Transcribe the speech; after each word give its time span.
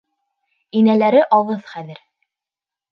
Инәләре 0.81 1.21
алыҫ 1.39 1.71
хәҙер. 1.77 2.05